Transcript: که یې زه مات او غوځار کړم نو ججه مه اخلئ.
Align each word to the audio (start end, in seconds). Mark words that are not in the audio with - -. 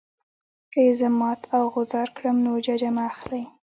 که 0.71 0.79
یې 0.85 0.91
زه 0.99 1.07
مات 1.19 1.41
او 1.55 1.63
غوځار 1.73 2.07
کړم 2.15 2.37
نو 2.45 2.51
ججه 2.65 2.89
مه 2.95 3.03
اخلئ. 3.11 3.43